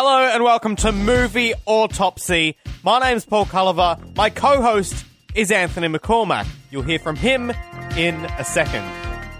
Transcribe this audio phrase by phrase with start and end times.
[0.00, 2.56] Hello and welcome to Movie Autopsy.
[2.84, 3.98] My name's Paul Culliver.
[4.14, 6.46] My co-host is Anthony McCormack.
[6.70, 7.50] You'll hear from him
[7.96, 8.84] in a second.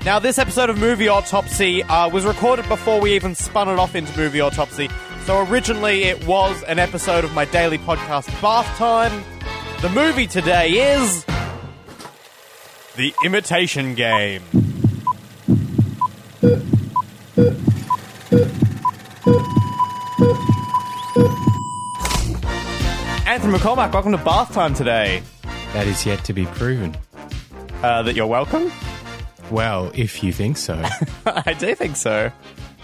[0.05, 3.95] Now, this episode of Movie Autopsy uh, was recorded before we even spun it off
[3.95, 4.91] into Movie Autopsy.
[5.27, 9.23] So originally it was an episode of my daily podcast, Bath Time.
[9.81, 11.25] The movie today is
[12.97, 14.43] The Imitation Game.
[23.49, 25.23] Anthony McCormack, welcome to Bath Time today.
[25.73, 26.95] That is yet to be proven.
[27.83, 28.71] Uh, that you're welcome.
[29.51, 30.75] Well, if you think so.
[31.27, 32.31] I do think so.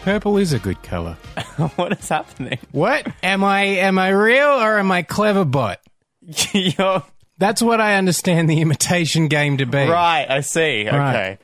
[0.05, 1.19] Purple is a good color.
[1.77, 2.59] what is happening?
[2.73, 3.07] What?
[3.23, 5.77] Am I am I real or am I Cleverbot?
[6.55, 7.03] you're
[7.37, 9.87] That's what I understand the imitation game to be.
[9.87, 10.25] right.
[10.27, 10.89] I see.
[10.89, 11.37] Okay.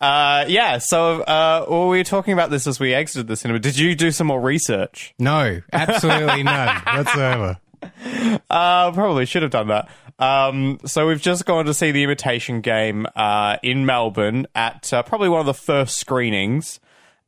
[0.00, 0.78] Uh, yeah.
[0.78, 3.58] So, uh, well, we were talking about this as we exited the cinema.
[3.58, 5.12] Did you do some more research?
[5.18, 7.58] No, absolutely none whatsoever.
[8.50, 9.88] Uh, probably should have done that.
[10.18, 15.02] Um, so we've just gone to see the Imitation Game uh, in Melbourne at uh,
[15.04, 16.80] probably one of the first screenings.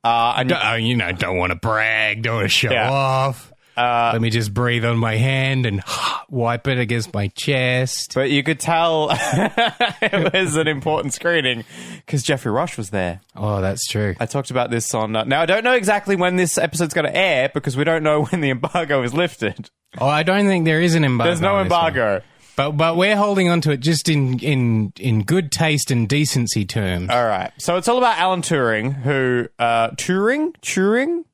[0.02, 2.90] Uh, and Oh, you know, don't want to brag, don't want to show Yeah.
[2.90, 3.51] off.
[3.76, 5.82] Let me just breathe on my hand and
[6.28, 8.12] wipe it against my chest.
[8.14, 11.64] but you could tell it was an important screening
[11.96, 13.20] because Geoffrey Rush was there.
[13.36, 14.14] Oh, that's true.
[14.20, 15.14] I talked about this on.
[15.16, 18.02] Uh, now I don't know exactly when this episode's going to air because we don't
[18.02, 19.70] know when the embargo is lifted.
[19.98, 21.28] Oh, I don't think there is an embargo.
[21.30, 21.86] There's no on this one.
[21.88, 22.24] embargo.
[22.54, 26.66] But but we're holding on to it just in in in good taste and decency
[26.66, 27.08] terms.
[27.08, 27.50] All right.
[27.58, 31.24] So it's all about Alan Turing, who uh, Turing, Turing,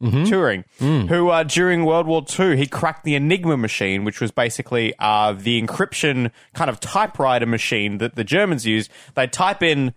[0.00, 0.64] Turing,
[1.08, 5.32] who uh, during World War II he cracked the Enigma machine, which was basically uh,
[5.32, 8.90] the encryption kind of typewriter machine that the Germans used.
[9.16, 9.94] They'd type in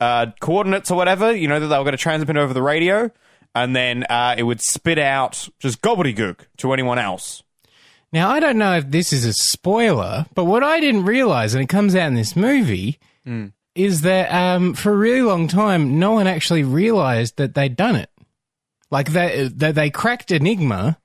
[0.00, 3.10] uh, coordinates or whatever, you know, that they were going to transmit over the radio,
[3.54, 7.42] and then uh, it would spit out just gobbledygook to anyone else.
[8.12, 11.62] Now I don't know if this is a spoiler, but what I didn't realize, and
[11.62, 12.98] it comes out in this movie,
[13.74, 17.94] is that um, for a really long time, no one actually realized that they'd done
[17.96, 18.10] it.
[18.90, 20.98] Like they that they cracked Enigma.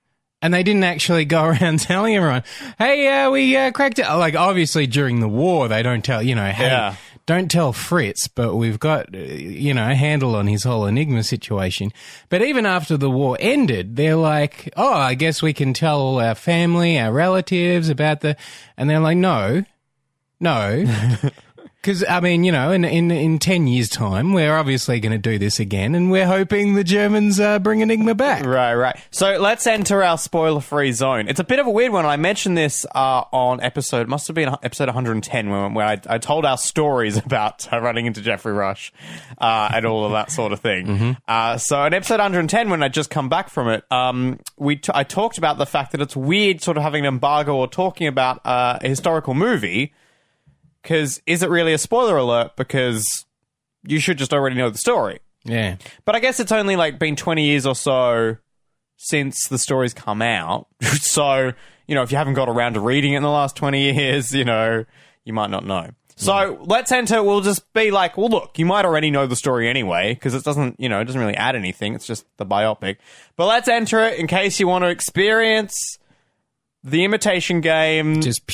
[0.43, 2.41] And they didn't actually go around telling everyone,
[2.79, 6.33] "Hey, uh, we uh, cracked it." Like obviously during the war, they don't tell you
[6.33, 6.95] know, "Hey, Yeah.
[7.27, 11.21] don't tell Fritz," but we've got uh, you know a handle on his whole Enigma
[11.21, 11.91] situation.
[12.29, 16.19] But even after the war ended, they're like, "Oh, I guess we can tell all
[16.19, 18.35] our family, our relatives about the,"
[18.77, 19.63] and they're like, "No,
[20.39, 20.85] no."
[21.81, 25.17] Because I mean, you know, in in in ten years' time, we're obviously going to
[25.17, 28.45] do this again, and we're hoping the Germans uh, bring Enigma back.
[28.45, 28.99] Right, right.
[29.09, 31.27] So let's enter our spoiler-free zone.
[31.27, 32.05] It's a bit of a weird one.
[32.05, 36.17] I mentioned this uh, on episode, must have been episode 110, when, when I, I
[36.19, 38.93] told our stories about uh, running into Geoffrey Rush
[39.39, 41.17] uh, and all of that sort of thing.
[41.27, 44.91] Uh, so in episode 110, when I just come back from it, um, we t-
[44.93, 48.05] I talked about the fact that it's weird, sort of having an embargo or talking
[48.05, 49.93] about uh, a historical movie.
[50.81, 52.55] Because is it really a spoiler alert?
[52.55, 53.05] Because
[53.83, 55.19] you should just already know the story.
[55.43, 55.77] Yeah.
[56.05, 58.37] But I guess it's only like been 20 years or so
[58.97, 60.67] since the story's come out.
[60.81, 61.53] so,
[61.87, 64.33] you know, if you haven't got around to reading it in the last 20 years,
[64.33, 64.85] you know,
[65.23, 65.89] you might not know.
[66.15, 67.23] So let's enter.
[67.23, 70.43] We'll just be like, well, look, you might already know the story anyway, because it
[70.43, 71.95] doesn't, you know, it doesn't really add anything.
[71.95, 72.97] It's just the biopic.
[73.35, 75.97] But let's enter it in case you want to experience
[76.83, 78.45] the imitation game, just,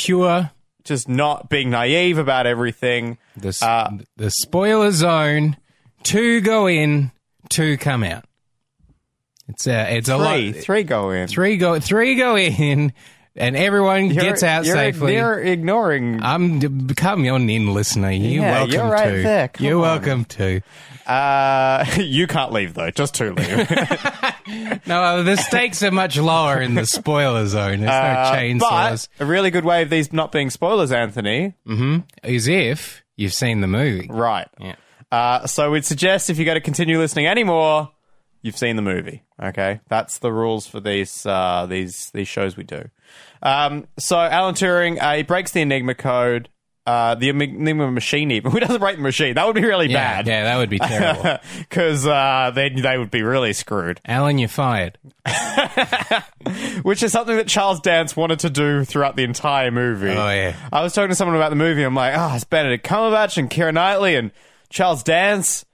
[0.87, 3.17] Just not being naive about everything.
[3.35, 5.57] the Uh, the spoiler zone.
[6.03, 7.11] Two go in,
[7.49, 8.23] two come out.
[9.49, 10.55] It's a it's a lot.
[10.55, 11.27] three go in.
[11.27, 12.93] Three go three go in,
[13.37, 15.15] and everyone You're- gets out you're, safely.
[15.15, 18.11] You're ignoring I'm become your nin listener.
[18.11, 19.21] You're Yeah, welcome you're right to.
[19.23, 19.47] there.
[19.49, 19.81] Come You're on.
[19.81, 20.61] welcome to.
[21.05, 22.91] Uh, you can't leave though.
[22.91, 23.69] Just two leave.
[24.85, 27.81] No, the stakes are much lower in the spoiler zone.
[27.81, 29.07] There's Uh, no chainsaws.
[29.17, 31.53] but a really good way of these not being spoilers, Anthony.
[31.67, 31.97] mm-hmm.
[32.23, 34.07] is if you've seen the movie.
[34.09, 34.47] Right.
[34.59, 34.75] Yeah.
[35.11, 37.91] Uh, so we'd suggest if you're going to continue listening anymore,
[38.47, 39.24] you've seen the movie.
[39.41, 42.90] Okay, that's the rules for these uh, these these shows we do.
[43.44, 46.49] Um, so Alan Turing, uh, he breaks the Enigma code.
[46.88, 49.35] Uh, the Enigma machine, even who doesn't break the machine?
[49.35, 50.28] That would be really Yeah, bad.
[50.28, 51.38] yeah, that would be terrible.
[51.59, 53.99] because uh, they they would be really screwed.
[54.05, 54.97] Alan, you're fired.
[56.84, 60.09] which is something that Charles Dance wanted to do throughout the entire movie.
[60.09, 60.55] Oh, yeah.
[60.72, 61.84] I was talking to someone about the movie.
[61.84, 64.32] I'm like, oh, it's Benedict Cumberbatch and Keira Knightley and
[64.70, 65.66] Charles Dance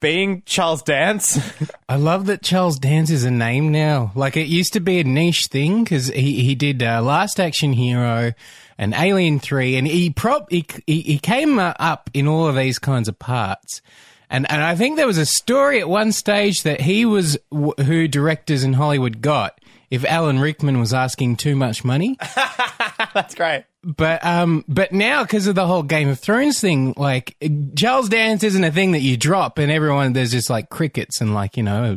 [0.00, 1.38] being Charles Dance.
[1.88, 4.12] I love that Charles Dance is a name now.
[4.14, 7.72] Like it used to be a niche thing because he he did uh, Last Action
[7.72, 8.32] Hero
[8.76, 12.56] and Alien Three, and he prop he he, he came uh, up in all of
[12.56, 13.82] these kinds of parts.
[14.30, 17.72] And and I think there was a story at one stage that he was w-
[17.82, 19.58] who directors in Hollywood got
[19.90, 22.18] if Alan Rickman was asking too much money.
[23.14, 23.64] That's great.
[23.96, 27.36] But um, but now because of the whole Game of Thrones thing, like
[27.74, 31.32] Charles Dance isn't a thing that you drop, and everyone there's just like crickets and
[31.32, 31.96] like you know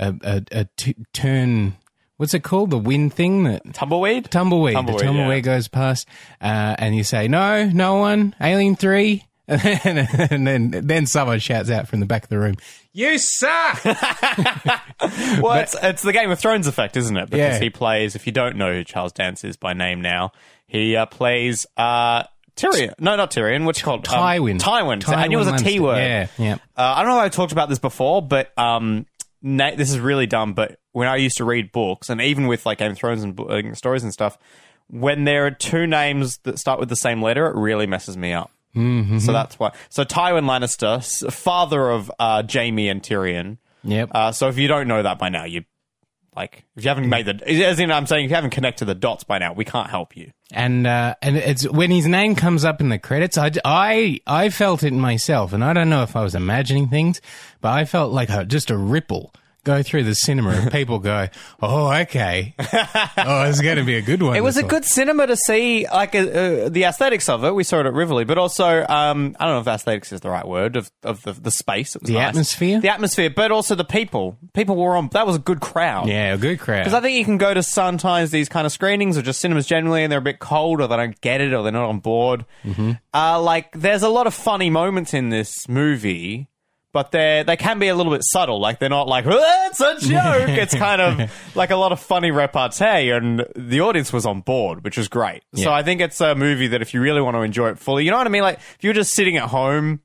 [0.00, 1.76] a a, a t- turn.
[2.16, 2.70] What's it called?
[2.70, 4.28] The wind thing that Tumbleweed?
[4.32, 4.74] tumbleweed.
[4.74, 5.54] Tumbleweed, the tumbleweed yeah.
[5.54, 6.08] goes past,
[6.40, 9.98] uh, and you say no, no one, Alien Three, and then,
[10.30, 12.56] and then then someone shouts out from the back of the room,
[12.92, 13.84] "You suck!"
[15.40, 17.30] Well, it's, it's the Game of Thrones effect, isn't it?
[17.30, 17.60] Because Yeah.
[17.60, 20.32] he plays, if you don't know who Charles Dance is by name now,
[20.68, 22.22] he uh, plays uh,
[22.54, 22.92] Tyrion.
[23.00, 23.64] No, not Tyrion.
[23.64, 24.06] What's called?
[24.06, 24.60] Um, Tywin.
[24.60, 25.08] Tywin.
[25.08, 25.96] I knew it was a Tywin T word.
[25.96, 26.54] Yeah, yeah.
[26.76, 29.06] Uh, I don't know if I talked about this before, but um,
[29.42, 30.52] na- this is really dumb.
[30.52, 33.40] But when I used to read books, and even with like Game of Thrones and
[33.40, 34.38] uh, stories and stuff,
[34.88, 38.32] when there are two names that start with the same letter, it really messes me
[38.32, 38.50] up.
[38.76, 39.18] Mm-hmm.
[39.18, 39.72] So that's why.
[39.88, 43.58] So Tywin Lannister, father of uh, Jaime and Tyrion.
[43.84, 44.10] Yep.
[44.12, 45.64] Uh, so if you don't know that by now, you
[46.38, 48.94] like if you haven't made the as in I'm saying if you haven't connected the
[48.94, 50.30] dots by now, we can't help you.
[50.52, 53.36] and uh, and it's when his name comes up in the credits.
[53.36, 57.20] I, I I felt it myself, and I don't know if I was imagining things,
[57.60, 61.28] but I felt like a, just a ripple go through the cinema, and people go,
[61.60, 64.84] "Oh, okay, oh, it's going to be a good one." It was a one." good
[64.84, 67.54] cinema to see, like uh, uh, the aesthetics of it.
[67.54, 70.30] We saw it at Rivoli, but also um, I don't know if aesthetics is the
[70.30, 71.94] right word of, of the, the space.
[71.96, 72.28] It was The nice.
[72.28, 72.80] atmosphere?
[72.80, 74.38] the atmosphere, but also the people.
[74.54, 75.08] People were on.
[75.12, 76.08] That was a good crowd.
[76.08, 76.78] yeah, a good crowd.
[76.80, 79.66] Because I think you can go to sometimes these kind of screenings or just cinemas
[79.66, 81.98] generally, and they're a bit cold, or they don't get it, or they're not on
[82.00, 82.44] board.
[82.64, 82.92] Mm-hmm.
[83.12, 86.48] Uh, like, there's a lot of funny moments in this movie,
[86.92, 88.60] but they they can be a little bit subtle.
[88.60, 90.48] Like, they're not like "Oh, it's a joke.
[90.48, 94.84] it's kind of like a lot of funny repartee, and the audience was on board,
[94.84, 95.42] which was great.
[95.54, 98.04] So I think it's a movie that if you really want to enjoy it fully,
[98.04, 98.42] you know what I mean.
[98.42, 100.00] Like, if you're just sitting at home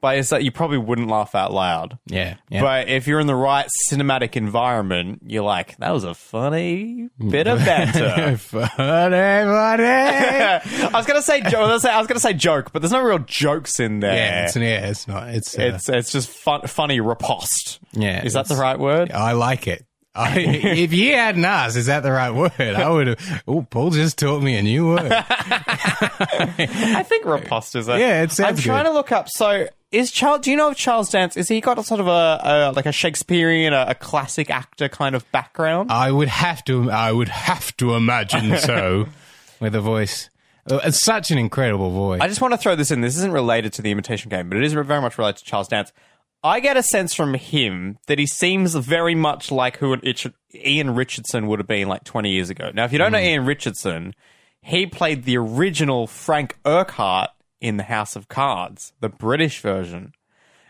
[0.00, 1.98] by yourself, you probably wouldn't laugh out loud.
[2.06, 2.60] yeah, yeah.
[2.60, 7.46] But if you're in the right cinematic environment, you're like, that was a funny bit
[7.46, 8.36] of banter.
[8.38, 9.84] funny, funny.
[10.84, 12.82] I was gonna say, jo- I was gonna say, I was gonna say joke, but
[12.82, 14.14] there's no real jokes in there.
[14.14, 15.28] Yeah, it's, yeah, it's not.
[15.30, 17.80] It's, uh, it's it's just fun, funny riposte.
[17.92, 19.12] Yeah, is that the right word?
[19.12, 19.86] I like it.
[20.16, 22.52] I, if you hadn't asked, is that the right word?
[22.58, 23.42] I would have.
[23.46, 25.12] Oh, Paul just taught me a new word.
[25.12, 27.88] I think riposte is.
[27.88, 28.90] A, Yeah, it sounds I'm trying good.
[28.90, 29.28] to look up.
[29.28, 30.40] So is Charles?
[30.40, 31.36] Do you know if Charles Dance?
[31.36, 34.88] Is he got a sort of a, a like a Shakespearean, a, a classic actor
[34.88, 35.90] kind of background?
[35.92, 36.90] I would have to.
[36.90, 39.06] I would have to imagine so,
[39.60, 40.30] with a voice.
[40.68, 42.20] Uh, It's such an incredible voice.
[42.20, 43.00] I just want to throw this in.
[43.00, 45.68] This isn't related to the Imitation Game, but it is very much related to Charles
[45.68, 45.92] Dance.
[46.42, 50.94] I get a sense from him that he seems very much like who it, Ian
[50.94, 52.70] Richardson would have been like 20 years ago.
[52.72, 53.24] Now, if you don't know hmm.
[53.24, 54.14] Ian Richardson,
[54.60, 57.30] he played the original Frank Urquhart
[57.60, 60.12] in the House of Cards, the British version.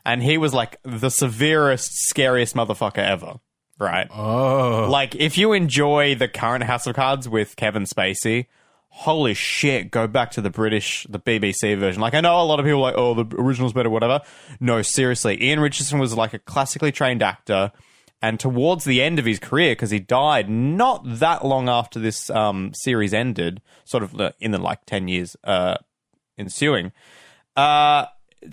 [0.05, 3.41] And he was like the severest, scariest motherfucker ever,
[3.79, 4.07] right?
[4.15, 8.47] oh, Like, if you enjoy the current House of Cards with Kevin Spacey,
[8.97, 12.01] holy shit, go back to the British, the BBC version.
[12.01, 14.23] Like, I know a lot of people like, oh, the original's better, whatever.
[14.59, 15.41] No, seriously.
[15.43, 17.73] Ian Richardson was like a classically trained actor.
[18.23, 22.31] And towards the end of his career, because he died not that long after this
[22.31, 25.77] um, series ended, sort of in the like 10 years uh,
[26.39, 26.93] ensuing,
[27.55, 28.07] uh,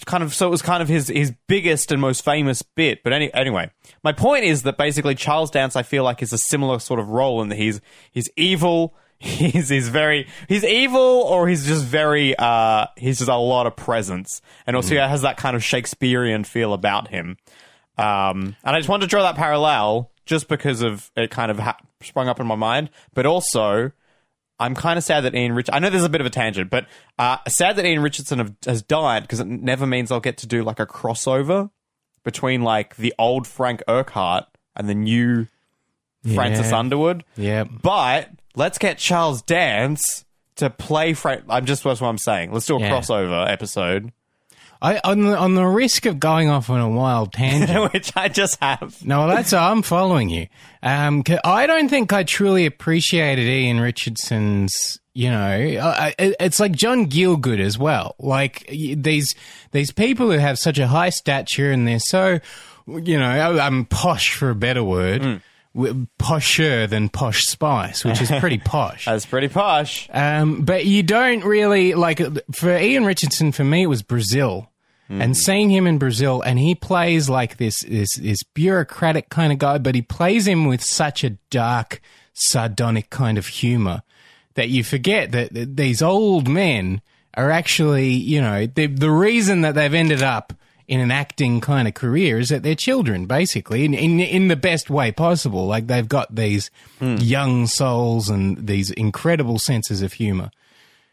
[0.06, 3.02] kind of so it was kind of his his biggest and most famous bit.
[3.02, 3.72] But any, anyway,
[4.04, 7.08] my point is that basically Charles Dance, I feel like, is a similar sort of
[7.08, 7.80] role in that he's
[8.12, 8.94] he's evil.
[9.24, 13.76] He's he's very he's evil or he's just very uh he's just a lot of
[13.78, 17.38] presence and also he has that kind of Shakespearean feel about him.
[17.98, 21.60] Um, and I just wanted to draw that parallel just because of it kind of
[21.60, 23.92] ha- sprung up in my mind, but also
[24.60, 25.70] I'm kind of sad that Ian Rich.
[25.72, 26.86] I know there's a bit of a tangent, but
[27.18, 30.48] uh, sad that Ian Richardson have, has died because it never means I'll get to
[30.48, 31.70] do like a crossover
[32.24, 35.48] between like the old Frank Urquhart and the new
[36.34, 36.78] Francis Yeah.
[36.80, 37.24] Underwood.
[37.36, 41.44] Yeah, But let's get Charles Dance to play Frank.
[41.50, 42.52] I'm just that's what I'm saying.
[42.52, 42.92] Let's do a Yeah.
[42.92, 44.12] crossover episode,
[44.82, 47.92] I, on the on the risk of going off on a wild tangent.
[47.94, 49.04] which I just have.
[49.06, 50.48] No, that's I'm following you.
[50.84, 55.00] Um, 'cause I don't think I truly appreciated Ian Richardson's.
[55.16, 58.16] You know, I, I- it's like John Gielgud as well.
[58.20, 59.36] Like y- these
[59.72, 62.40] these people who have such a high stature and they're so,
[62.88, 65.40] you know, I- I'm posh for a better word, w
[65.76, 69.06] posher than posh spice, which is pretty posh.
[69.06, 70.08] That's pretty posh.
[70.12, 72.22] Um, but you don't really like
[72.54, 73.52] for Ian Richardson.
[73.52, 74.70] For me, it was Brazil,
[75.10, 79.60] and seeing him in Brazil, and he plays like this this this bureaucratic kind of
[79.60, 82.02] guy, but he plays him with such a dark,
[82.34, 84.02] sardonic kind of humor
[84.56, 87.02] that you forget that th- these old men
[87.36, 90.54] are actually, you know, the the reason that they've ended up
[90.88, 94.56] in an acting kind of career is that they're children, basically, in, in, in the
[94.56, 95.66] best way possible.
[95.68, 100.52] Like they've got these young souls and these incredible senses of humor.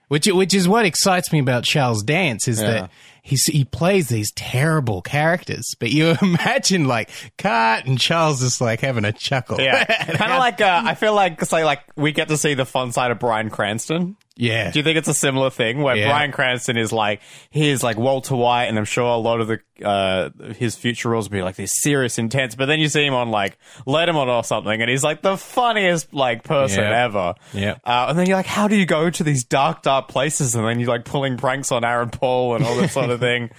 [0.09, 2.71] Which, which is what excites me about Charles Dance is Yeah.
[2.73, 2.91] that
[3.23, 8.81] he's, he plays these terrible characters, but you imagine like Cart and Charles just like
[8.81, 9.61] having a chuckle.
[9.61, 9.85] Yeah,
[10.17, 12.91] kind of like uh, I feel like say like we get to see the fun
[12.91, 14.17] side of Bryan Cranston.
[14.41, 14.71] Yeah.
[14.71, 16.09] Do you think it's a similar thing where Yeah.
[16.09, 17.21] Bryan Cranston is like
[17.51, 21.11] he is like Walter White, and I'm sure a lot of the uh, his future
[21.11, 22.55] roles will be like this serious, intense.
[22.55, 26.13] But then you see him on like Letterman or something, and he's like the funniest
[26.15, 27.05] like person Yeah.
[27.05, 27.35] ever.
[27.53, 27.75] Yeah.
[27.85, 30.67] Uh, and then you're like, how do you go to these dark, dark places, and
[30.67, 33.51] then you're like pulling pranks on Aaron Paul and all that sort of thing,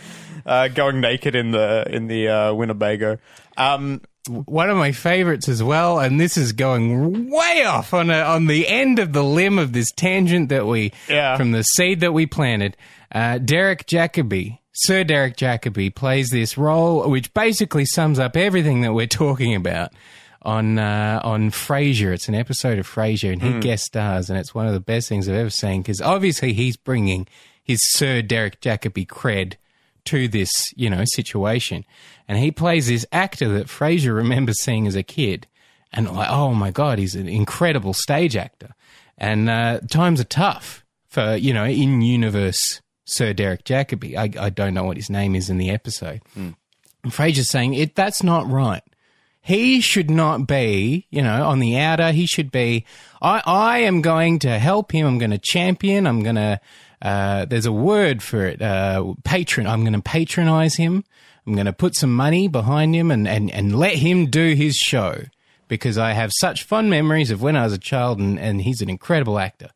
[0.46, 3.18] uh, going naked in the in the uh, Winnebago.
[3.58, 8.20] Um, one of my favorites as well, and this is going way off on a,
[8.22, 11.38] on the end of the limb of this tangent that we Yeah.
[11.38, 12.78] from the seed that we planted.
[13.14, 18.94] Uh, Derek Jacobi, Sir Derek Jacobi, plays this role, which basically sums up everything that
[18.94, 19.92] we're talking about
[20.44, 22.14] on uh, on Frasier.
[22.14, 25.10] It's an episode of Frasier, and he guest stars, and it's one of the best
[25.10, 27.28] things I've ever seen because obviously he's bringing
[27.64, 29.54] his Sir Derek Jacobi cred
[30.06, 31.86] to this, you know, situation.
[32.28, 35.48] And he plays this actor that Frasier remembers seeing as a kid.
[35.94, 38.74] And like, oh my God, he's an incredible stage actor.
[39.18, 44.16] And uh, times are tough for, you know, in universe Sir Derek Jacobi.
[44.16, 46.22] I, I don't know what his name is in the episode.
[47.04, 48.84] And Frasier's saying, it, that's not right.
[49.42, 52.12] He should not be, you know, on the outer.
[52.12, 52.86] He should be,
[53.22, 55.08] I, I am going to help him.
[55.08, 56.06] I'm going to champion.
[56.06, 56.62] I'm going to,
[57.02, 59.68] uh, there's a word for it, uh, patron.
[59.68, 61.04] I'm going to patronize him.
[61.46, 64.76] I'm going to put some money behind him and, and, and let him do his
[64.76, 65.24] show
[65.68, 68.82] because I have such fond memories of when I was a child and, and he's
[68.82, 69.70] an incredible actor.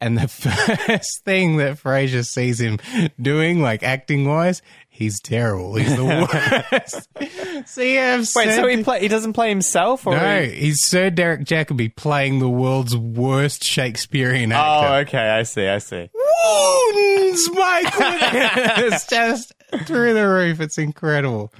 [0.00, 0.28] And the
[0.88, 2.78] first thing that Frasier sees him
[3.20, 4.62] doing, like acting wise,
[4.96, 5.74] he's terrible.
[5.74, 7.68] He's the worst.
[7.68, 10.50] so you have wait, Sir so he play he doesn't play himself, or no, he-
[10.50, 14.86] he's Sir Derek Jacobi playing the world's worst Shakespearean oh, actor.
[14.86, 16.08] Oh, okay, I see, I see.
[16.14, 18.94] Wounds, my goodness!
[18.94, 19.52] it's just
[19.86, 20.60] through the roof.
[20.60, 21.52] It's incredible.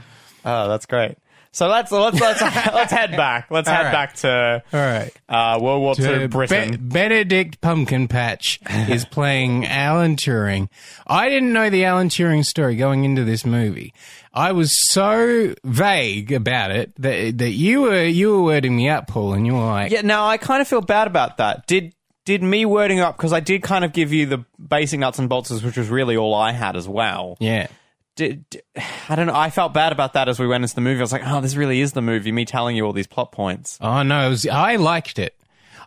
[0.45, 1.17] Oh, that's great.
[1.57, 3.51] So let's let's let's let's head back.
[3.51, 3.91] Let's head right.
[3.91, 5.11] back to All right.
[5.27, 6.73] uh, World War II Uh, Britain.
[6.73, 8.61] Be- Benedict Pumpkin Patch
[8.91, 10.69] is playing Alan Turing.
[11.07, 13.95] I didn't know the Alan Turing story going into this movie.
[14.35, 19.07] I was so vague about it that that you were you were wording me up,
[19.07, 21.67] Paul, and you were like, yeah, now I kind of feel bad about that.
[21.67, 21.95] Did
[22.27, 25.31] did me wording up because I did kind of give you the basic nuts and
[25.31, 27.39] bolts, which was really all I had as well.
[27.41, 27.69] yeah.
[28.17, 28.63] Did, did-
[29.09, 29.37] I don't know.
[29.37, 30.99] I felt bad about that as we went into the movie.
[30.99, 32.33] I was like, oh, this really is the movie.
[32.33, 33.79] Me telling you all these plot points.
[33.81, 35.39] Oh no, was, I liked it.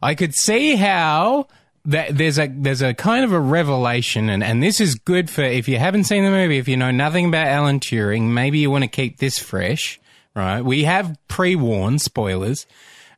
[0.01, 1.47] I could see how
[1.85, 5.41] that there's a there's a kind of a revelation, and and this is good for
[5.41, 8.71] if you haven't seen the movie, if you know nothing about Alan Turing, maybe you
[8.71, 9.99] want to keep this fresh,
[10.35, 10.61] right?
[10.61, 12.65] We have pre-warned spoilers.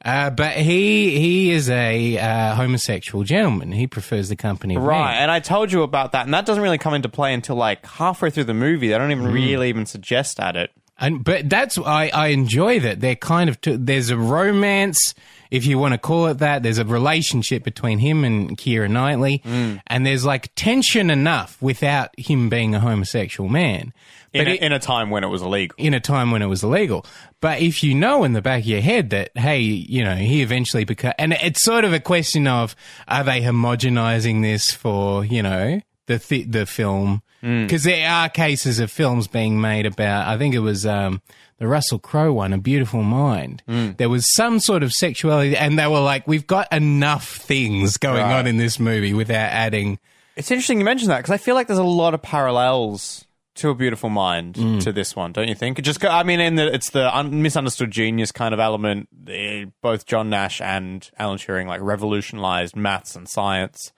[0.03, 3.71] Uh, but he he is a uh, homosexual gentleman.
[3.71, 5.21] He prefers the company of Right, men.
[5.23, 7.85] and I told you about that, and that doesn't really come into play until like
[7.85, 8.87] halfway through the movie.
[8.87, 10.71] They don't even really even suggest at it.
[10.99, 15.13] And but that's I, I enjoy that they're kind of t- there's a romance
[15.49, 16.63] if you want to call it that.
[16.63, 22.49] There's a relationship between him and Keira Knightley, and there's like tension enough without him
[22.49, 23.93] being a homosexual man.
[24.33, 25.75] In, a, it- in a time when it was illegal.
[25.77, 27.05] in a time when it was illegal.
[27.41, 30.41] But if you know in the back of your head that, hey, you know, he
[30.41, 32.75] eventually became, and it's sort of a question of,
[33.07, 37.21] are they homogenizing this for, you know, the th- the film?
[37.41, 41.23] Because there are cases of films being made about, I think it was um,
[41.57, 43.63] the Russell Crowe one, A Beautiful Mind.
[43.65, 48.21] There was some sort of sexuality, and they were like, we've got enough things going
[48.21, 48.37] Right.
[48.39, 49.97] on in this movie without adding.
[50.35, 53.25] It's interesting you mention that because I feel like there's a lot of parallels
[53.61, 55.81] to A Beautiful Mind to this one, don't you think?
[55.81, 59.07] Just, I mean, in the, it's the un- misunderstood genius kind of element.
[59.27, 63.91] eh, both John Nash and Alan Turing like revolutionized maths and science.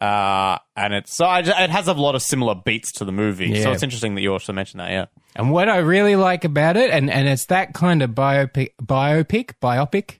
[0.00, 3.12] Uh, and it's so I, ju- it has a lot of similar beats to the
[3.12, 3.62] movie.
[3.62, 4.90] So it's interesting that you also mentioned that.
[4.90, 5.06] Yeah.
[5.36, 9.52] And what I really like about it, and, and it's that kind of biopic, biopic,
[9.62, 10.18] biopic.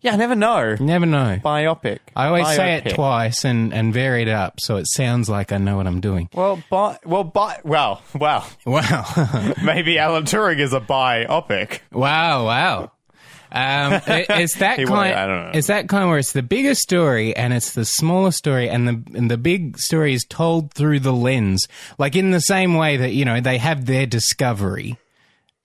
[0.00, 0.76] Yeah, I never know.
[0.78, 1.40] Never know.
[1.44, 1.98] Biopic.
[2.14, 5.58] I always say it twice and, and vary it up so it sounds like I
[5.58, 6.28] know what I'm doing.
[6.32, 8.48] Well, bi- well, bi- well, well.
[8.64, 9.54] Wow.
[9.64, 11.80] Maybe Alan Turing is a biopic.
[11.92, 12.92] wow, wow.
[13.50, 14.90] Um, it- it's that kind.
[14.90, 15.50] won't- I don't know.
[15.54, 19.02] It's that kind where it's the bigger story and it's the smaller story, and the
[19.18, 21.66] and the big story is told through the lens,
[21.98, 24.98] like in the same way that you know they have their discovery,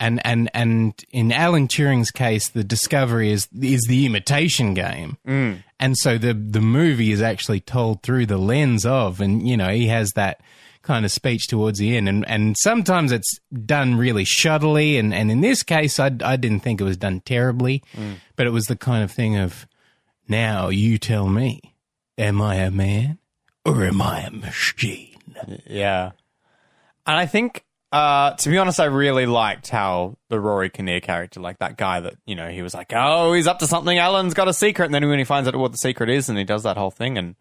[0.03, 5.63] and and and in Alan Turing's case, the discovery is is the imitation game, mm.
[5.79, 9.69] and so the the movie is actually told through the lens of, and you know
[9.69, 10.41] he has that
[10.81, 15.31] kind of speech towards the end, and and sometimes it's done really shoddily, and and
[15.31, 17.81] in this case, I I didn't think it was done terribly,
[18.35, 19.65] but it was the kind of thing of
[20.27, 21.75] now you tell me,
[22.17, 23.19] am I a man
[23.65, 25.17] or am I a machine?
[25.65, 26.11] Yeah.
[27.05, 31.39] And I think, uh, to be honest, I really liked how the Rory Kinnear character,
[31.39, 33.97] like that guy that, you know, he was like, oh, he's up to something.
[33.97, 34.85] Alan's got a secret.
[34.85, 36.91] And then when he finds out what the secret is and he does that whole
[36.91, 37.35] thing, and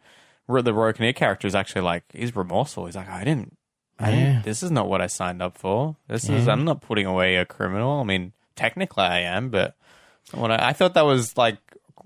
[0.48, 2.84] the Rory Kinnear character is actually like, he's remorseful.
[2.86, 3.56] He's like, I didn't,
[3.98, 4.16] I Yeah.
[4.16, 5.96] didn't, this is not what I signed up for.
[6.06, 8.00] This is, I'm not putting away a criminal.
[8.00, 9.74] I mean, technically I am, but
[10.32, 11.56] what I, I thought that was like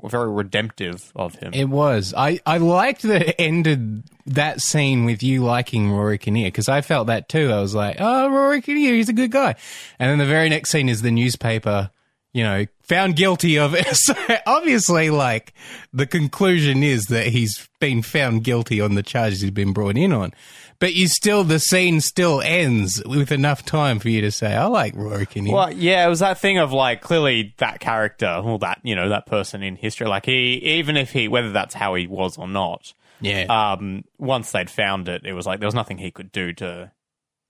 [0.04, 1.52] very redemptive of him.
[1.54, 2.14] It was.
[2.16, 6.80] I, I liked that it ended that scene with you liking Rory Kinnear because I
[6.80, 7.50] felt that too.
[7.50, 9.54] I was like, oh, Rory Kinnear, he's a good guy.
[9.98, 11.90] And then the very next scene is the newspaper,
[12.32, 13.86] you know, found guilty of it.
[13.94, 14.14] So
[14.46, 15.52] obviously, like,
[15.92, 20.12] the conclusion is that he's been found guilty on the charges he's been brought in
[20.12, 20.32] on.
[20.78, 24.66] But you still, the scene still ends with enough time for you to say, I
[24.66, 25.54] like Rory Kinnear.
[25.54, 29.08] Well, yeah, it was that thing of like clearly that character, or that you know
[29.08, 32.46] that person in history, like he, even if he, whether that's how he was or
[32.46, 32.92] not,
[33.22, 33.44] yeah.
[33.72, 36.92] um, once they'd found it, it was like there was nothing he could do to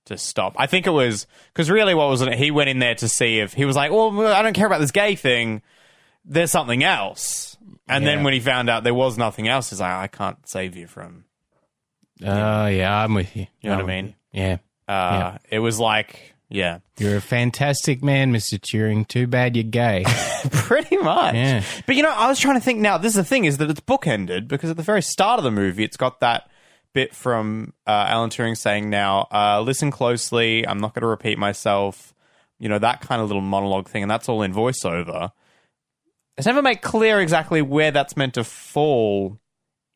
[0.05, 0.55] to stop.
[0.57, 2.33] I think it was because really, what was it?
[2.35, 4.79] He went in there to see if he was like, well, I don't care about
[4.79, 5.61] this gay thing.
[6.23, 7.57] There's something else,
[7.89, 8.15] and Yeah.
[8.15, 10.87] then when he found out there was nothing else, he's like, I can't save you
[10.87, 11.25] from.
[12.23, 13.47] Oh, yeah, I'm with you.
[13.61, 14.15] You know what I'm I mean?
[14.31, 14.57] Yeah.
[14.87, 18.57] Uh, It was like, yeah, You're a fantastic man, Mr.
[18.59, 19.07] Turing.
[19.07, 20.05] Too bad you're gay.
[20.51, 21.35] Pretty much.
[21.35, 21.63] Yeah.
[21.85, 23.69] But you know, I was trying to think now, this is the thing, is that
[23.69, 26.49] it's bookended because at the very start of the movie, it's got that
[26.93, 31.37] bit from uh, Alan Turing saying, now, uh, listen closely, I'm not going to repeat
[31.37, 32.13] myself,
[32.59, 35.31] you know, that kind of little monologue thing, and that's all in voiceover.
[36.37, 39.37] It's never made clear exactly where that's meant to fall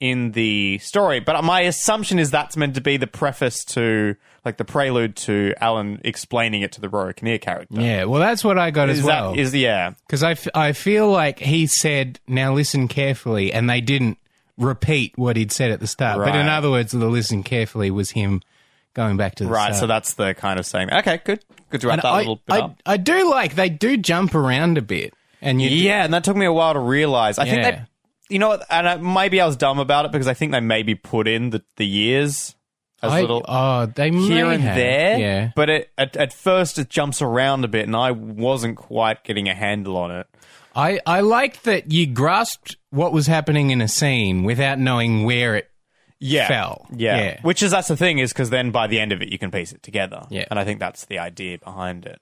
[0.02, 4.58] in the story, but my assumption is that's meant to be the preface to, like,
[4.58, 7.80] the prelude to Alan explaining it to the Rory Kinnear character.
[7.80, 9.32] yeah, well, that's what I got as Is well.
[9.34, 9.92] that, is, yeah.
[10.08, 14.18] Because I, f- I feel like he said, now listen carefully, and they didn't
[14.58, 16.18] repeat what he'd said at the start.
[16.18, 18.42] But in other words, the listen carefully was him
[18.94, 19.76] going back to the Right, start.
[19.80, 20.92] so that's the kind of saying.
[20.92, 21.46] Okay, good.
[21.70, 22.76] Good to wrap And that I, little bit I, up.
[22.86, 25.14] I do like, they do jump around a bit.
[25.42, 27.40] And you Yeah, and that took me a while to realize.
[27.40, 27.82] I think they,
[28.32, 30.60] you know, what, and I, maybe I was dumb about it because I think they
[30.60, 32.56] maybe put in the, the years
[33.04, 34.76] as I, little oh, they here and have.
[34.76, 35.20] there.
[35.20, 35.52] Yeah.
[35.56, 39.50] But it, at, at first it jumps around a bit, and I wasn't quite getting
[39.50, 40.28] a handle on it.
[40.76, 45.56] I, I like that you grasped what was happening in a scene without knowing where
[45.56, 45.70] it
[46.20, 46.88] Yeah, fell.
[46.96, 47.18] Yeah.
[47.18, 47.40] Yeah.
[47.42, 49.52] which is that's the thing is because then by the end of it you can
[49.52, 50.26] piece it together.
[50.30, 50.46] Yeah.
[50.50, 52.22] and I think that's the idea behind it.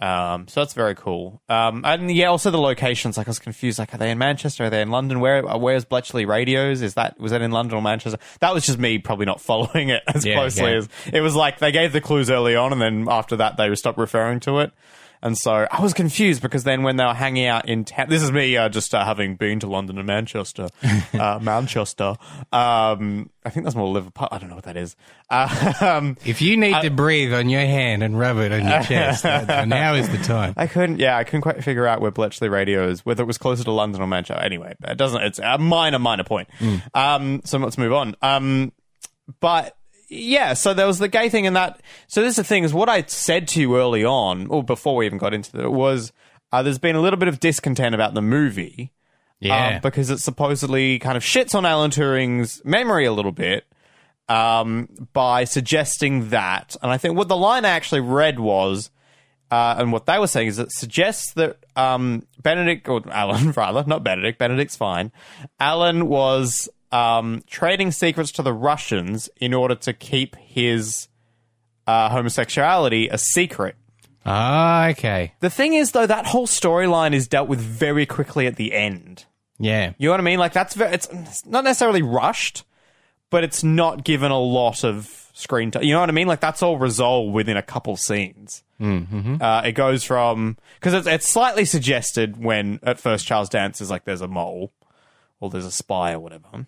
[0.00, 1.42] Um, so that's very cool.
[1.48, 3.18] Um, and yeah, also the locations.
[3.18, 3.78] Like I was confused.
[3.78, 4.64] Like, are they in Manchester?
[4.64, 5.20] Are they in London?
[5.20, 5.42] Where?
[5.42, 6.80] Where's Bletchley Radios?
[6.80, 8.18] Is that was that in London or Manchester?
[8.40, 10.76] That was just me probably not following it as Yeah, closely yeah.
[10.78, 11.36] as it was.
[11.36, 14.60] Like they gave the clues early on, and then after that they stopped referring to
[14.60, 14.72] it.
[15.22, 18.22] And so I was confused because then when they were hanging out in town, this
[18.22, 20.68] is me uh, just uh, having been to London and Manchester,
[21.14, 22.16] uh, Manchester.
[22.52, 24.28] Um, I think that's more Liverpool.
[24.30, 24.96] I don't know what that is.
[25.28, 28.82] Uh, um, If you need to breathe on your hand and rub it on your
[28.82, 30.54] chest, that- now is the time.
[30.56, 30.98] I couldn't.
[30.98, 33.70] Yeah, I couldn't quite figure out where Bletchley Radio is, whether it was closer to
[33.72, 34.42] London or Manchester.
[34.42, 35.20] Anyway, it doesn't.
[35.22, 36.48] It's a minor, minor point.
[36.94, 38.16] Um, so let's move on.
[38.22, 38.72] Um,
[39.40, 39.76] but
[40.10, 41.80] yeah, so there was the gay thing, and that.
[42.08, 44.96] So this is the thing: is what I said to you early on, or before
[44.96, 46.12] we even got into it, was
[46.52, 48.92] uh, there's been a little bit of discontent about the movie.
[49.38, 49.76] Yeah.
[49.76, 53.64] um, because it supposedly kind of shits on Alan Turing's memory a little bit
[54.28, 56.76] um, by suggesting that.
[56.82, 58.90] And I think what the line I actually read was,
[59.50, 63.82] uh, and what they were saying is it suggests that um, Benedict, or Alan rather,
[63.86, 65.10] not Benedict, Benedict's fine.
[65.58, 71.08] Alan was um, trading secrets to the Russians in order to keep his
[71.86, 73.76] uh, homosexuality a secret.
[74.26, 75.32] Ah, okay.
[75.40, 79.24] The thing is, though, that whole storyline is dealt with very quickly at the end.
[79.58, 79.92] Yeah.
[79.98, 80.38] You know what I mean?
[80.38, 82.64] Like that's very, it's it's not necessarily rushed,
[83.28, 85.84] but it's not given a lot of screen time.
[85.84, 86.26] You know what I mean?
[86.26, 88.64] Like that's all resolved within a couple scenes.
[88.80, 89.36] Mm-hmm.
[89.40, 94.04] Uh, it goes from because it's, it's slightly suggested when at first Charles dances like
[94.04, 94.72] there's a mole
[95.40, 96.66] or there's a spy or whatever.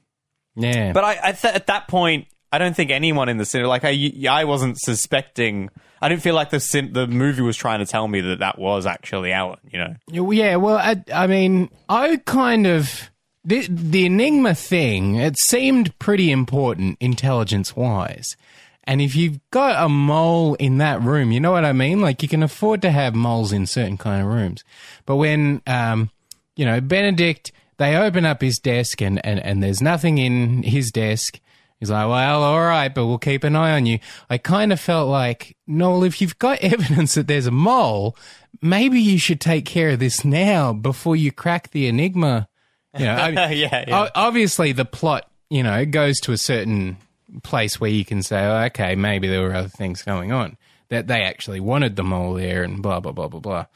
[0.54, 0.92] Yeah.
[0.92, 3.84] But I, I th- at that point, I don't think anyone in the cinema, like
[3.84, 5.70] I, I wasn't suspecting.
[6.02, 8.58] I didn't feel like the cin- the movie was trying to tell me that that
[8.58, 9.58] was actually Alan.
[9.70, 10.32] You know?
[10.32, 13.10] Yeah, well, I, I mean, I kind of
[13.44, 15.16] the the Enigma thing.
[15.16, 18.36] It seemed pretty important intelligence wise,
[18.84, 22.00] and if you've got a mole in that room, you know what I mean.
[22.00, 24.62] Like you can afford to have moles in certain kind of rooms,
[25.06, 26.10] but when um,
[26.54, 30.90] you know Benedict, they open up his desk and and and there's nothing in his
[30.90, 31.40] desk.
[31.80, 33.98] He's like, well, all right, but we'll keep an eye on you.
[34.30, 38.16] I kind of felt like, Noel, if you've got evidence that there's a mole,
[38.60, 42.48] maybe you should take care of this now before you crack the enigma.
[42.96, 44.08] You know, I- yeah, yeah.
[44.14, 46.98] Obviously the plot, you know, goes to a certain
[47.42, 50.56] place where you can say, oh, okay, maybe there were other things going on
[50.88, 53.66] that they actually wanted the mole there and blah blah blah blah blah.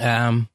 [0.00, 0.48] Um,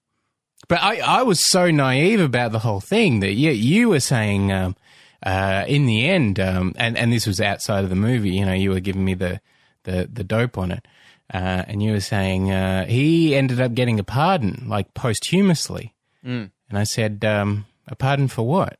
[0.69, 4.51] but I, I was so naive about the whole thing that you, you were saying
[4.53, 4.77] um,
[5.25, 8.29] uh, in the end, um, and and this was outside of the movie.
[8.29, 9.41] You know, you were giving me the
[9.84, 10.88] the, the dope on it,
[11.34, 15.93] uh, and you were saying uh, he ended up getting a pardon, like posthumously.
[16.25, 16.51] Mm.
[16.69, 18.77] And I said, um, a pardon for what?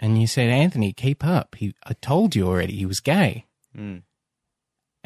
[0.00, 1.54] And you said, Anthony, keep up.
[1.56, 3.46] He, I told you already, he was gay.
[3.76, 4.02] Mm.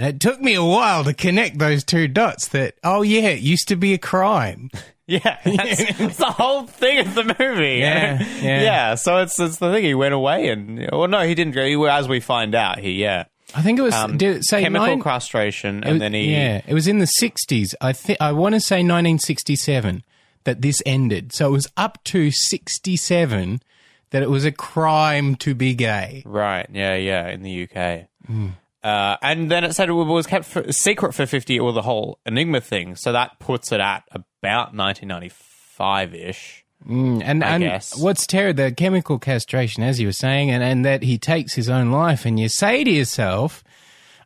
[0.00, 2.48] And it took me a while to connect those two dots.
[2.48, 4.70] That oh yeah, it used to be a crime.
[5.06, 7.78] Yeah, that's, that's the whole thing of the movie.
[7.78, 8.62] Yeah, yeah.
[8.62, 8.94] yeah.
[8.94, 9.82] So it's it's the thing.
[9.82, 11.64] He went away, and well, no, he didn't go.
[11.66, 14.62] He, as we find out, he yeah, I think it was um, did it say
[14.62, 17.74] chemical nine- castration, and was- then he yeah, it was in the sixties.
[17.80, 20.04] I think I want to say nineteen sixty seven
[20.44, 21.32] that this ended.
[21.32, 23.62] So it was up to sixty seven
[24.10, 26.22] that it was a crime to be gay.
[26.24, 26.68] Right.
[26.72, 26.94] Yeah.
[26.94, 27.26] Yeah.
[27.30, 28.06] In the UK.
[28.28, 28.48] Hmm.
[28.82, 32.18] Uh, and then it said it was kept for, secret for 50 or the whole
[32.24, 32.96] Enigma thing.
[32.96, 36.64] So that puts it at about 1995 ish.
[36.88, 37.98] Mm, and I and guess.
[37.98, 41.68] what's terrible, the chemical castration, as you were saying, and, and that he takes his
[41.68, 43.62] own life, and you say to yourself,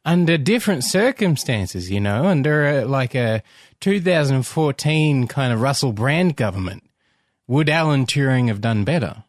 [0.05, 3.43] under different circumstances, you know, under a, like a
[3.81, 6.85] 2014 kind of Russell Brand government,
[7.49, 9.25] would Alan Turing have done better?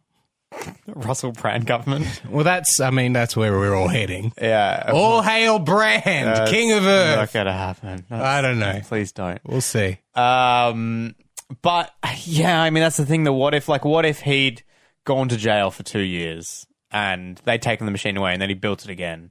[0.86, 2.22] Russell Brand government.
[2.28, 4.32] Well, that's, I mean, that's where we're all heading.
[4.40, 4.90] yeah.
[4.92, 7.32] All hail Brand, That's King of Not Earth.
[7.32, 8.04] going to happen.
[8.10, 8.80] I don't know.
[8.84, 9.40] Please don't.
[9.44, 9.98] We'll see.
[10.14, 11.14] Um,
[11.62, 11.90] but
[12.24, 13.24] yeah, I mean that's the thing.
[13.24, 14.62] That what if, like, what if he'd
[15.04, 18.54] gone to jail for two years and they'd taken the machine away and then he
[18.54, 19.30] built it again,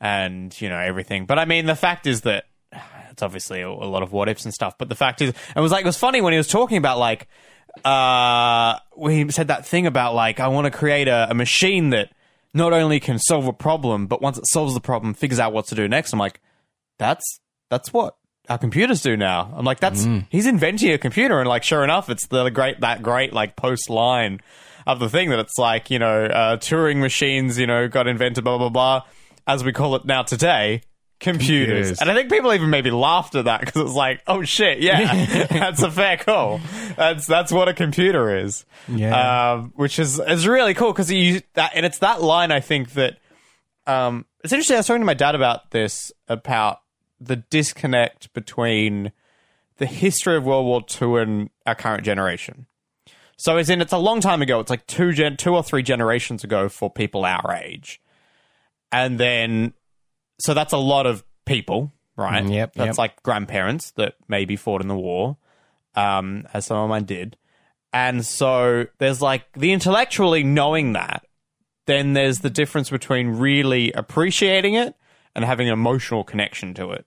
[0.00, 1.26] and you know everything.
[1.26, 2.44] But I mean, the fact is that
[3.10, 4.76] it's obviously a, a lot of what ifs and stuff.
[4.78, 6.98] But the fact is, it was like it was funny when he was talking about
[6.98, 7.26] like,
[7.84, 11.90] uh, when he said that thing about like, I want to create a, a machine
[11.90, 12.10] that
[12.54, 15.66] not only can solve a problem, but once it solves the problem, figures out what
[15.66, 16.12] to do next.
[16.12, 16.40] I'm like,
[16.98, 18.16] that's that's what
[18.48, 19.52] our computers do now.
[19.54, 23.02] I'm like, that's he's inventing a computer, and like, sure enough, it's the great that
[23.02, 24.40] great like post line
[24.86, 28.44] of the thing that it's like, you know, uh, Turing machines, you know, got invented,
[28.44, 29.02] blah blah blah,
[29.46, 30.82] as we call it now today.
[31.20, 31.68] Computers.
[31.68, 32.00] Computers.
[32.00, 35.46] and I think people even maybe laughed at that because it's like, oh shit, yeah,
[35.50, 36.60] that's a fair call.
[36.96, 39.52] That's that's what a computer is, Yeah.
[39.54, 42.92] um, which is is really cool because you that and it's that line I think
[42.92, 43.18] that
[43.86, 44.76] um, it's interesting.
[44.76, 46.78] I was talking to my dad about this about
[47.20, 49.10] the disconnect between
[49.78, 52.66] the history of World War II and our current generation.
[53.36, 54.58] So, as in, it's a long time ago.
[54.60, 58.00] It's like two gen, two or three generations ago for people our age,
[58.92, 59.74] and then
[60.38, 62.44] so that's a lot of people, right?
[62.44, 62.98] Mm, yep, that's yep.
[62.98, 65.36] like grandparents that maybe fought in the war,
[65.94, 67.36] um, as some of mine did,
[67.92, 71.24] and so there's like the intellectually knowing that
[71.88, 74.94] then there's the difference between really appreciating it
[75.34, 77.06] and having an emotional connection to it.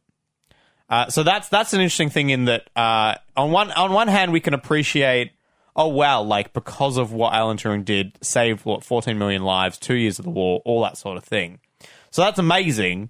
[0.89, 4.33] Uh, so that's that's an interesting thing in that uh, on one on one hand
[4.33, 5.31] we can appreciate
[5.75, 9.95] oh wow like because of what Alan Turing did saved what 14 million lives two
[9.95, 11.59] years of the war all that sort of thing
[12.09, 13.09] so that's amazing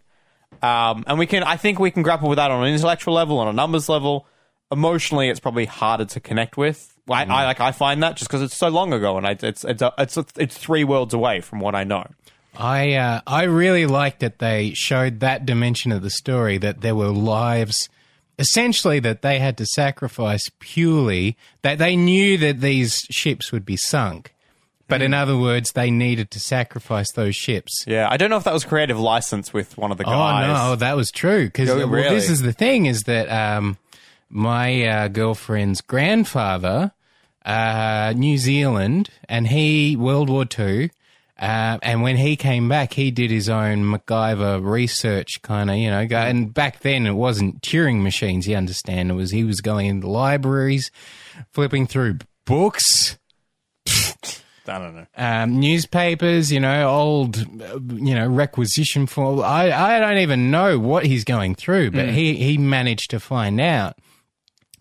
[0.62, 3.40] um, and we can I think we can grapple with that on an intellectual level
[3.40, 4.28] on a numbers level.
[4.72, 6.98] Emotionally it's probably harder to connect with.
[7.10, 9.66] I, I like I find that just because it's so long ago and I, it's
[9.66, 12.06] it's it's it's three worlds away from what I know.
[12.58, 16.96] I uh, I really liked that they showed that dimension of the story that there
[16.96, 17.90] were lives
[18.40, 23.78] essentially that they had to sacrifice purely that they knew that these ships would be
[23.78, 24.34] sunk
[24.91, 28.43] but in other words they needed to sacrifice those ships Yeah, I don't know if
[28.43, 30.45] that was creative license with one of the guys.
[30.49, 32.13] oh no that was true because Oh, well, really?
[32.15, 33.77] this is the thing is that um,
[34.30, 36.91] my uh, girlfriend's grandfather
[37.45, 40.89] uh, New Zealand and he World War Two
[41.39, 45.89] uh, and when he came back, he did his own MacGyver research, kind of, you
[45.89, 46.06] know.
[46.06, 48.47] Go, and back then, it wasn't Turing machines.
[48.47, 49.10] You understand?
[49.10, 50.91] It was he was going into libraries,
[51.51, 53.17] flipping through books,
[54.67, 55.06] I don't know.
[55.17, 59.41] um, newspapers, you know, old, you know, requisition form.
[59.41, 63.60] I, I don't even know what he's going through, but he, he managed to find
[63.60, 63.97] out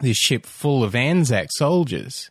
[0.00, 2.30] this ship full of Anzac soldiers.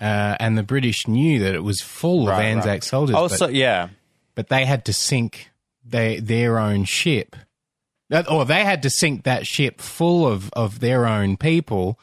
[0.00, 2.84] Uh, and the British knew that it was full of Anzac right.
[2.84, 3.16] soldiers.
[3.18, 3.88] Oh, but- yeah,
[4.34, 5.50] but they had to sink
[5.84, 7.36] they, their own ship.
[8.28, 12.00] Or they had to sink that ship full of, of their own people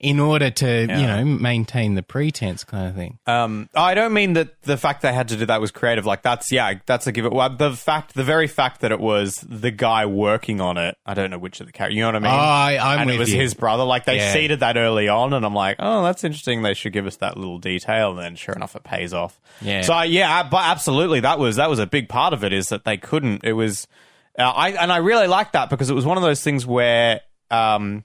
[0.00, 3.18] in order to, you know, maintain the pretense kind of thing.
[3.26, 6.06] Um, I don't mean that the fact they had to do that was creative.
[6.06, 7.32] Like that's yeah, that's a give it.
[7.32, 10.96] Well, the fact, the very fact that it was the guy working on it.
[11.04, 11.96] I don't know which of the characters.
[11.96, 12.32] You know what I mean?
[12.32, 13.38] Oh, I- I'm and it was you.
[13.40, 13.84] his brother.
[13.84, 14.32] Like they Yeah.
[14.32, 16.62] seeded that early on, and I'm like, oh, that's interesting.
[16.62, 18.10] They should give us that little detail.
[18.12, 19.38] And then sure enough, it pays off.
[19.60, 19.82] Yeah.
[19.82, 22.52] So yeah, but absolutely, that was that was a big part of it.
[22.54, 23.44] Is that they couldn't.
[23.44, 23.86] It was.
[24.38, 27.20] Uh, I and I really liked that because it was one of those things where.
[27.50, 28.04] Um,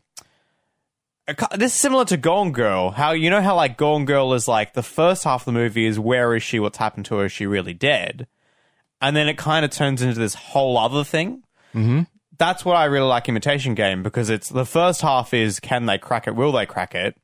[1.55, 2.91] this is similar to Gone Girl.
[2.91, 5.87] How you know how like Gone Girl is like the first half of the movie
[5.87, 6.59] is where is she?
[6.59, 7.25] What's happened to her?
[7.25, 8.27] Is she really dead?
[9.01, 11.43] And then it kind of turns into this whole other thing.
[11.73, 12.03] Mm-hmm.
[12.37, 15.97] That's what I really like Imitation Game because it's the first half is can they
[15.97, 16.35] crack it?
[16.35, 17.17] Will they crack it?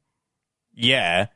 [0.73, 1.27] Yeah,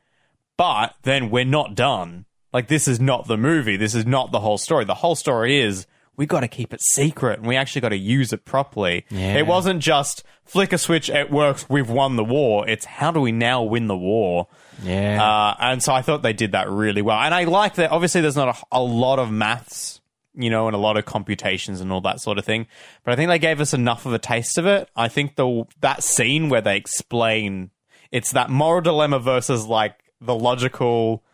[0.56, 2.24] but then we're not done.
[2.52, 3.76] Like this is not the movie.
[3.76, 4.84] This is not the whole story.
[4.84, 7.96] The whole story is we got to keep it secret and we actually got to
[7.96, 9.04] use it properly.
[9.10, 9.36] Yeah.
[9.36, 12.68] It wasn't just flick a switch, it works, we've won the war.
[12.68, 14.48] It's how do we now win the war?
[14.82, 15.22] Yeah.
[15.22, 17.18] Uh, and so I thought they did that really well.
[17.18, 17.90] And I like that.
[17.90, 20.00] Obviously, there's not a, a lot of maths,
[20.34, 22.66] you know, and a lot of computations and all that sort of thing.
[23.04, 24.88] But I think they gave us enough of a taste of it.
[24.96, 27.70] I think the that scene where they explain
[28.12, 31.24] it's that moral dilemma versus like the logical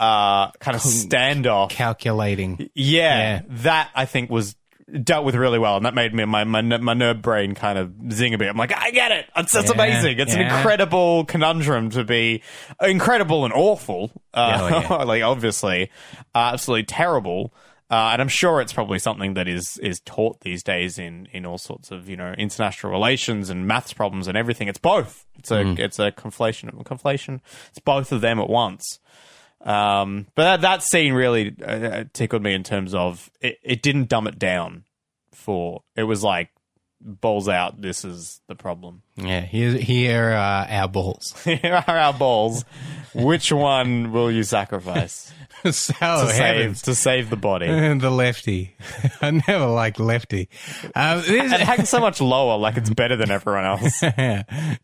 [0.00, 1.70] uh, kind of standoff.
[1.70, 2.70] Calculating.
[2.74, 3.42] Yeah, Yeah.
[3.62, 4.56] that I think was
[5.02, 7.92] dealt with really well, and that made me my my, my nerd brain kind of
[8.12, 8.48] zing a bit.
[8.48, 9.26] I'm like, I get it.
[9.36, 10.18] It's, it's Yeah, amazing.
[10.18, 12.42] It's an incredible conundrum to be
[12.82, 14.10] incredible and awful.
[14.32, 15.04] Uh, Yeah, oh, yeah.
[15.04, 15.90] like obviously,
[16.34, 17.54] uh, absolutely terrible.
[17.90, 21.44] Uh, and I'm sure it's probably something that is is taught these days in, in
[21.46, 24.68] all sorts of you know international relations and maths problems and everything.
[24.68, 25.26] It's both.
[25.38, 25.78] It's a Mm.
[25.78, 27.40] it's a conflation conflation.
[27.70, 28.98] It's both of them at once.
[29.64, 34.10] Um, but that, that scene really uh, tickled me in terms of it, it didn't
[34.10, 34.84] dumb it down
[35.32, 36.50] for it was like
[37.00, 39.40] balls out this is the problem Yeah.
[39.42, 41.34] Here, here are our balls.
[41.44, 42.64] here are our balls
[43.14, 45.32] which one will you sacrifice
[45.70, 47.66] so to save to save the body
[47.98, 48.74] the lefty.
[49.22, 50.48] I never liked lefty.
[50.96, 54.02] Um, this, it hangs so much lower like it's better than everyone else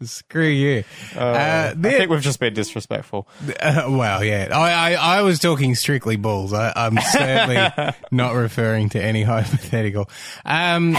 [0.03, 0.85] screw you.
[1.17, 3.27] Uh, I this- think we've just been disrespectful
[3.61, 6.53] Uh, well, yeah, I, I, I was talking strictly balls.
[6.53, 10.09] I, I'm certainly not referring to any hypothetical.
[10.45, 10.97] Um,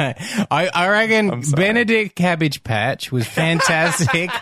[0.00, 4.30] I, I reckon Benedict Cabbage Patch was fantastic.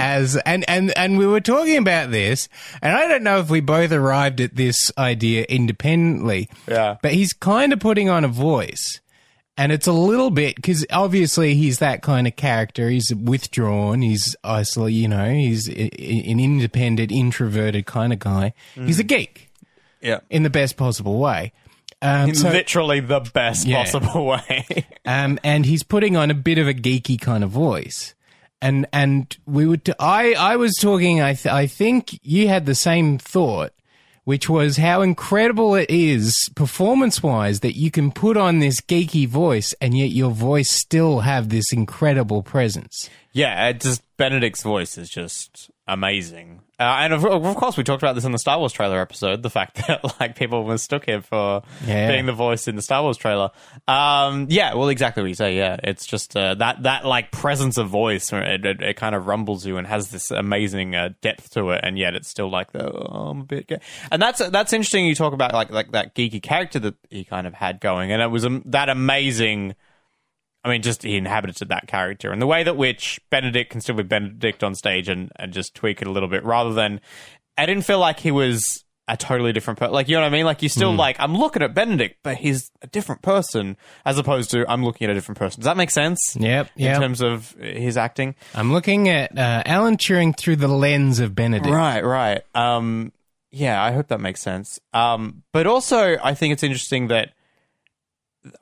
[0.00, 2.48] As and, and and we were talking about this,
[2.80, 6.48] and I don't know if we both arrived at this idea independently.
[6.68, 6.98] Yeah.
[7.02, 9.00] but he's kind of putting on a voice,
[9.56, 12.88] and it's a little bit because obviously he's that kind of character.
[12.88, 14.00] He's withdrawn.
[14.00, 14.98] He's isolated.
[14.98, 18.52] You know, he's an independent, introverted kind of guy.
[18.76, 19.00] He's mm.
[19.00, 19.48] a geek
[20.00, 21.52] yeah in the best possible way.
[22.00, 23.82] Um, so, literally the best Yeah.
[23.82, 28.14] possible way um, and he's putting on a bit of a geeky kind of voice.
[28.60, 29.84] And and we would.
[29.84, 31.20] T- I I was talking.
[31.20, 33.72] I th- I think you had the same thought,
[34.24, 39.28] which was how incredible it is performance wise that you can put on this geeky
[39.28, 43.08] voice and yet your voice still have this incredible presence.
[43.32, 46.60] Yeah, it just Benedict's voice is just amazing.
[46.80, 49.42] Uh, and of, of course, we talked about this in the Star Wars trailer episode.
[49.42, 52.08] The fact that like people mistook him for Yeah.
[52.12, 53.50] being the voice in the Star Wars trailer.
[53.88, 55.56] Um, yeah, well, exactly what you say.
[55.56, 58.32] Yeah, it's just uh, that that like presence of voice.
[58.32, 61.80] It, it, it kind of rumbles you and has this amazing uh, depth to it,
[61.82, 63.66] and yet it's still like the oh, I'm a bit.
[63.66, 63.80] Gay.
[64.12, 65.06] And that's that's interesting.
[65.06, 68.22] You talk about like like that geeky character that he kind of had going, and
[68.22, 69.74] it was um, that amazing.
[70.68, 73.96] I mean, just he inhabited that character, and the way that which Benedict can still
[73.96, 77.00] be Benedict on stage and, and just tweak it a little bit, rather than
[77.56, 79.92] I didn't feel like he was a totally different person.
[79.94, 80.44] Like you know what I mean?
[80.44, 84.50] Like you still like I'm looking at Benedict, but he's a different person as opposed
[84.50, 85.60] to I'm looking at a different person.
[85.60, 86.36] Does that make sense?
[86.38, 91.20] Yep, In terms of his acting, I'm looking at uh, Alan Turing through the lens
[91.20, 91.74] of Benedict.
[91.74, 92.42] right, right.
[92.54, 93.12] Um,
[93.50, 94.78] yeah, I hope that makes sense.
[94.92, 97.30] Um, but also I think it's interesting that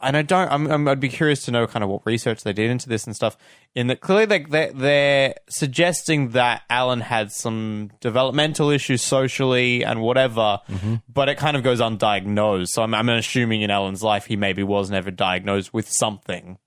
[0.01, 0.51] and I don't.
[0.51, 3.07] I'm, I'm, I'd be curious to know kind of what research they did into this
[3.07, 3.37] and stuff.
[3.75, 10.01] In that, clearly they, they they're suggesting that Alan had some developmental issues socially and
[10.01, 10.97] whatever, mm-hmm.
[11.13, 12.69] but it kind of goes undiagnosed.
[12.69, 16.59] So I'm, I'm assuming in Alan's life he maybe was never diagnosed with something.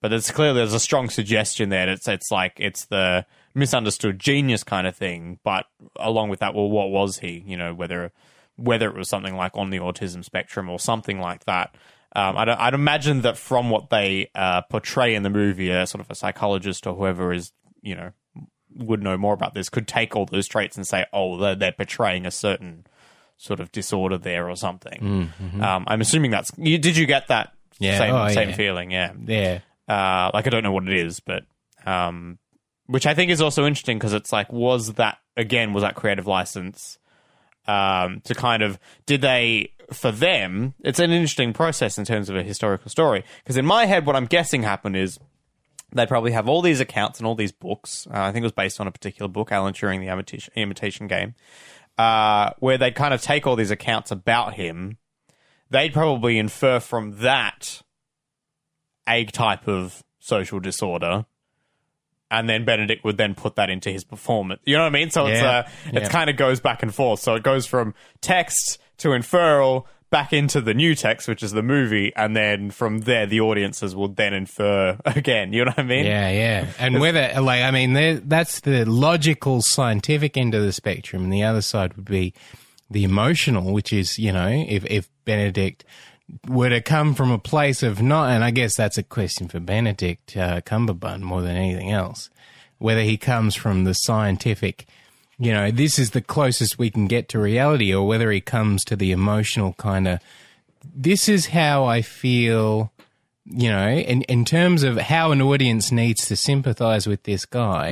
[0.00, 1.86] But it's clear there's a strong suggestion there.
[1.86, 5.38] That it's it's like it's the misunderstood genius kind of thing.
[5.42, 5.66] But
[5.96, 7.42] along with that, well, what was he?
[7.46, 8.12] You know, whether
[8.56, 11.74] whether it was something like on the autism spectrum or something like that.
[12.16, 16.00] Um, I'd, I'd imagine that from what they uh, portray in the movie, a sort
[16.02, 17.52] of a psychologist or whoever is,
[17.82, 18.12] you know,
[18.74, 21.72] would know more about this could take all those traits and say, oh, they're, they're
[21.72, 22.86] portraying a certain
[23.36, 25.30] sort of disorder there or something.
[25.60, 26.50] Um, I'm assuming that's.
[26.56, 28.56] You, did you get that Yeah, same oh, same yeah.
[28.56, 28.90] feeling?
[28.90, 29.12] Yeah.
[29.26, 29.58] Yeah.
[29.88, 31.44] Uh, like I don't know what it is, but
[31.84, 32.38] um,
[32.86, 36.26] which I think is also interesting because it's like, was that again was that creative
[36.26, 36.98] license
[37.66, 40.74] um, to kind of did they for them?
[40.80, 44.16] It's an interesting process in terms of a historical story because in my head, what
[44.16, 45.18] I'm guessing happened is
[45.92, 48.06] they'd probably have all these accounts and all these books.
[48.08, 51.06] Uh, I think it was based on a particular book, Alan Turing, the Imitation, Imitation
[51.06, 51.34] Game,
[51.98, 54.98] uh, where they'd kind of take all these accounts about him.
[55.70, 57.82] They'd probably infer from that
[59.08, 61.26] a type of social disorder.
[62.30, 64.60] And then Benedict would then put that into his performance.
[64.64, 65.10] You know what I mean?
[65.10, 65.50] So it's Yeah.
[65.58, 66.08] uh, it Yeah.
[66.08, 67.20] kind of goes back and forth.
[67.20, 71.62] So it goes from text to inferral back into the new text, which is the
[71.62, 75.52] movie, and then from there the audiences will then infer again.
[75.52, 76.04] You know what I mean?
[76.06, 76.66] Yeah, yeah.
[76.78, 77.92] And whether, like, I mean,
[78.28, 81.24] that's the logical, scientific end of the spectrum.
[81.24, 82.34] And the other side would be
[82.90, 85.84] the emotional, which is, you know, if, if Benedict
[86.48, 89.60] were to come from a place of not, and I guess that's a question for
[89.60, 92.30] Benedict uh, Cumberbund more than anything else,
[92.78, 94.86] whether he comes from the scientific,
[95.38, 98.84] you know, this is the closest we can get to reality, or whether he comes
[98.84, 100.20] to the emotional kind of,
[100.94, 102.92] this is how I feel
[103.48, 107.90] you know, in, in terms of how an audience needs to sympathize with this guy,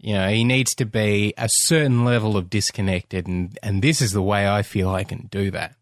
[0.00, 4.12] you know, he needs to be a certain level of disconnected, and, and this is
[4.12, 5.76] the way I feel I can do that.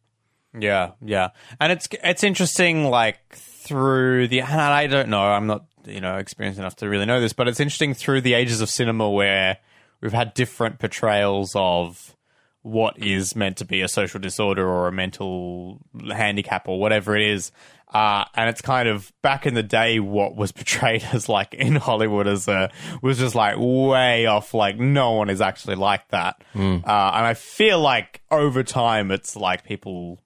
[0.58, 1.30] Yeah, yeah,
[1.60, 6.16] and it's it's interesting, like through the and I don't know, I'm not you know
[6.16, 9.58] experienced enough to really know this, but it's interesting through the ages of cinema where
[10.00, 12.14] we've had different portrayals of
[12.62, 15.80] what is meant to be a social disorder or a mental
[16.10, 17.52] handicap or whatever it is.
[17.92, 21.74] Uh, and it's kind of back in the day, what was portrayed as like in
[21.76, 24.52] Hollywood as a was just like way off.
[24.52, 26.42] Like no one is actually like that.
[26.84, 30.20] Uh, and I feel like over time, it's like people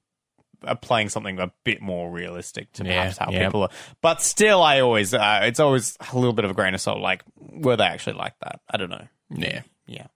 [0.81, 3.47] playing something a bit more realistic to Yeah, perhaps how yeah.
[3.47, 3.71] people are.
[4.01, 7.01] But still, I always uh, it's always a little bit of a grain of salt.
[7.01, 8.61] Like were they actually like that?
[8.71, 9.07] I don't know.
[9.31, 9.63] Yeah.
[9.87, 10.07] Yeah.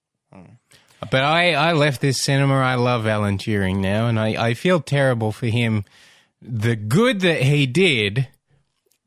[1.10, 2.54] But I, I left this cinema.
[2.54, 5.84] I love Alan Turing now, and I, I feel terrible for him.
[6.42, 8.28] The good that he did,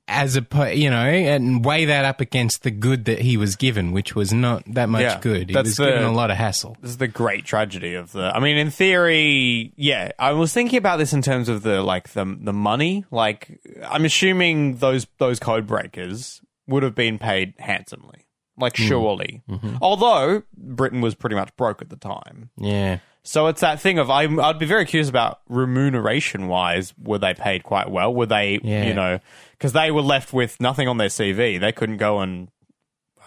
[0.10, 3.92] as a you know, and weigh that up against the good that he was given,
[3.92, 5.50] which was not that much Yeah, good.
[5.50, 6.76] He was the- given a lot of hassle.
[6.82, 8.36] This is the great tragedy of the.
[8.36, 10.12] I mean, in theory, yeah.
[10.20, 13.06] I was thinking about this in terms of the like the the money.
[13.12, 18.26] Like, I'm assuming those those code breakers would have been paid handsomely.
[18.58, 18.84] Like, hmm.
[18.88, 19.42] surely.
[19.50, 19.78] Mm-hmm.
[19.82, 23.00] Although Britain was pretty much broke at the time, Yeah.
[23.30, 26.94] So it's that thing of I, I'd be very curious about remuneration wise.
[27.02, 28.12] Were they paid quite well?
[28.14, 28.88] Were they, Yeah.
[28.88, 29.20] you know,
[29.52, 31.60] because they were left with nothing on their CV.
[31.60, 32.50] They couldn't go and.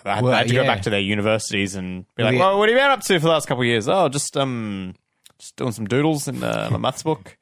[0.02, 0.62] They had, Well, they had to yeah.
[0.62, 2.40] go back to their universities and be like, yeah.
[2.40, 3.88] "Well, what have you been up to for the last couple of years?
[3.88, 4.96] Oh, just um,
[5.38, 7.36] just doing some doodles in uh, my maths book."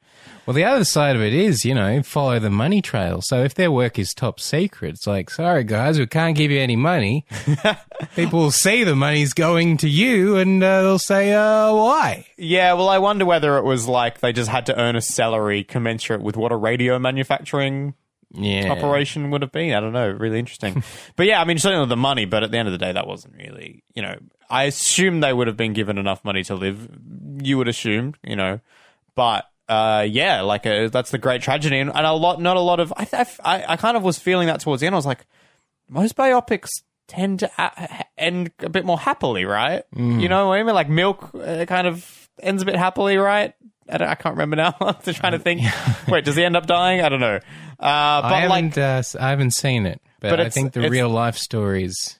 [0.45, 3.21] Well, the other side of it is, you know, follow the money trail.
[3.21, 6.59] So if their work is top secret, it's like, sorry guys, we can't give you
[6.59, 7.25] any money.
[8.15, 12.25] People will see the money's going to you, and uh, they'll say, uh, why?
[12.37, 15.63] Yeah, well, I wonder whether it was like they just had to earn a salary
[15.63, 17.93] commensurate with what a radio manufacturing
[18.31, 18.71] Yeah.
[18.71, 19.73] operation would have been.
[19.75, 20.09] I don't know.
[20.09, 20.83] Really interesting.
[21.15, 23.05] but yeah, I mean, certainly the money, but at the end of the day, that
[23.05, 24.15] wasn't really, you know,
[24.49, 26.89] I assume they would have been given enough money to live.
[27.43, 28.59] You would assume, you know,
[29.13, 29.45] but.
[29.71, 32.79] Uh, yeah, like uh that's the great tragedy, and, and a lot, not a lot
[32.79, 32.91] of.
[32.97, 33.07] I,
[33.43, 34.95] I, I kind of was feeling that towards the end.
[34.95, 35.25] I was like,
[35.87, 36.69] most biopics
[37.07, 39.83] tend to a- end a bit more happily, right?
[39.95, 40.75] You know what I mean?
[40.75, 43.53] Like Milk uh, kind of ends a bit happily, right?
[43.89, 44.75] I, don't, I can't remember now.
[44.81, 45.61] I'm just trying to think.
[46.07, 47.01] Wait, does he end up dying?
[47.01, 47.35] I don't know.
[47.79, 50.89] Uh, but I haven't, uh, s- I haven't seen it, but, But I think the
[50.89, 52.19] real life stories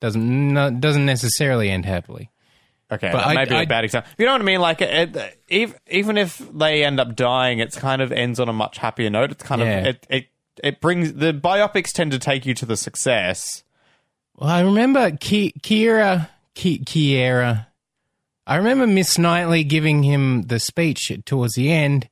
[0.00, 2.30] doesn't no, doesn't necessarily end happily.
[2.92, 4.10] Okay, But that I- may be a I- bad example.
[4.18, 4.60] You know what I mean?
[4.60, 5.16] Like, it,
[5.48, 9.08] it, even if they end up dying, it's kind of ends on a much happier
[9.10, 9.30] note.
[9.32, 9.78] It's kind Yeah.
[9.78, 10.26] of it, it
[10.62, 13.64] it brings the biopics tend to take you to the success.
[14.36, 17.66] Well, I remember Ki- Keira, Ki- Keira.
[18.46, 22.08] I remember Miss Knightley giving him the speech towards the end,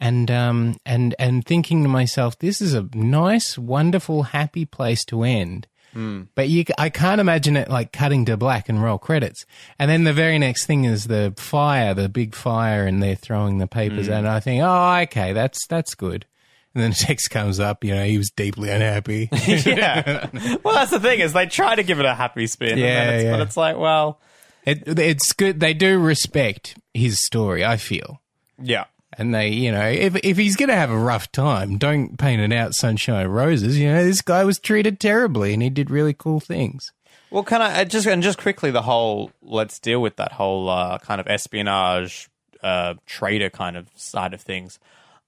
[0.00, 5.22] and um and and thinking to myself, this is a nice, wonderful, happy place to
[5.22, 5.68] end.
[5.96, 6.24] Hmm.
[6.34, 9.46] But you, I can't imagine it like cutting to black and roll credits,
[9.78, 13.56] and then the very next thing is the fire, the big fire, and they're throwing
[13.56, 14.12] the papers, hmm.
[14.12, 16.26] and I think, oh, okay, that's that's good.
[16.74, 19.30] And then the text comes up, you know, he was deeply unhappy.
[19.46, 20.28] yeah.
[20.62, 23.24] well, that's the thing is they try to give it a happy spin, and then
[23.24, 24.20] Yeah, but it's like, well,
[24.66, 25.60] It, it's good.
[25.60, 28.20] They do respect his story, I feel.
[28.62, 28.84] yeah.
[29.12, 32.40] And they, you know, if if he's going to have a rough time, don't paint
[32.40, 33.78] it out sunshine roses.
[33.78, 36.92] You know, this guy was treated terribly and he did really cool things.
[37.30, 40.98] Well, can I just and just quickly the whole let's deal with that whole uh,
[40.98, 42.28] kind of espionage
[42.62, 44.78] uh, trader kind of side of things.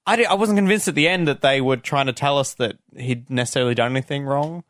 [0.07, 2.77] I, I wasn't convinced at the end that they were trying to tell us that
[2.97, 4.65] he'd necessarily done anything wrong.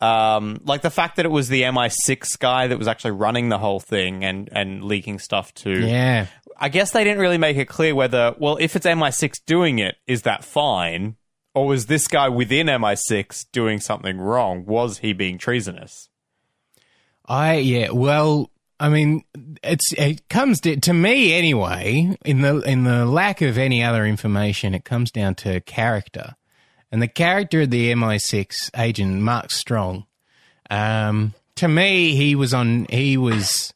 [0.00, 3.58] Um, like the fact that it was the MI6 guy that was actually running the
[3.58, 5.86] whole thing and, and leaking stuff to.
[5.86, 6.26] Yeah.
[6.58, 9.96] I guess they didn't really make it clear whether, well, if it's MI6 doing it,
[10.06, 11.16] is that fine?
[11.54, 14.66] Or was this guy within MI6 doing something wrong?
[14.66, 16.10] Was he being treasonous?
[17.28, 17.90] I yeah.
[17.90, 19.24] Well, I mean,
[19.62, 22.16] it's it comes to, to me anyway.
[22.24, 26.36] In the in the lack of any other information, it comes down to character,
[26.92, 30.06] and the character of the MI6 agent Mark Strong.
[30.70, 32.86] Um, to me, he was on.
[32.90, 33.72] He was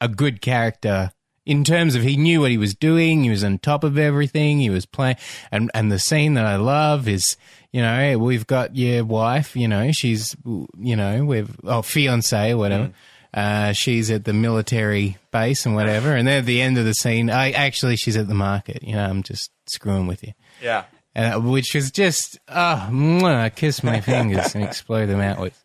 [0.00, 1.12] a good character
[1.46, 3.24] in terms of he knew what he was doing.
[3.24, 4.60] He was on top of everything.
[4.60, 5.16] He was playing,
[5.50, 7.36] and and the scene that I love is,
[7.72, 9.56] you know, we've got your wife.
[9.56, 12.92] You know, she's, you know, we've oh fiance or whatever.
[13.32, 16.94] Uh, she's at the military base and whatever, and then at the end of the
[16.94, 18.84] scene, I actually she's at the market.
[18.84, 20.84] You know, I'm just screwing with you Yeah.
[21.16, 25.62] Uh, which was just oh, mwah, I kiss my fingers and explode them outwards.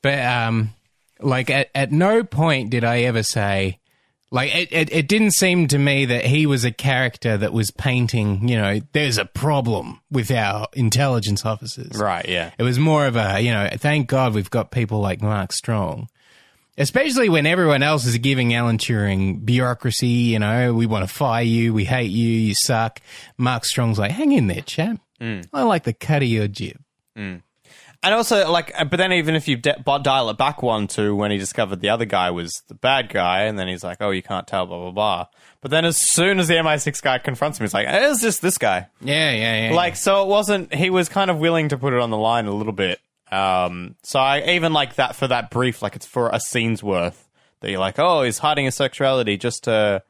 [0.00, 0.70] But um,
[1.20, 3.78] like at at no point did I ever say.
[4.30, 7.70] Like it, it, it didn't seem to me that he was a character that was
[7.70, 12.00] painting, you know, there's a problem with our intelligence officers.
[12.00, 12.50] Right, yeah.
[12.56, 16.08] It was more of a, you know, thank God we've got people like Mark Strong.
[16.78, 21.42] Especially when everyone else is giving Alan Turing bureaucracy, you know, we want to fire
[21.42, 23.00] you, we hate you, you suck.
[23.36, 24.96] Mark Strong's like, hang in there, chap.
[25.52, 26.78] I like the cut of your jib.
[28.04, 31.14] And also, like, uh, but then even if you de- dial it back one to
[31.14, 34.10] when he discovered the other guy was the bad guy, and then he's like, oh,
[34.10, 35.26] you can't tell, blah, blah, blah.
[35.60, 38.58] But then as soon as the MI6 guy confronts him, he's like, it's just this
[38.58, 38.88] guy.
[39.00, 39.74] Yeah, yeah, yeah.
[39.76, 42.46] Like, so it wasn't, he was kind of willing to put it on the line
[42.46, 42.98] a little bit.
[43.32, 47.28] Um, so I even like that for that brief, like it's for a scene's worth
[47.60, 50.02] that you're like, oh, he's hiding his sexuality just to,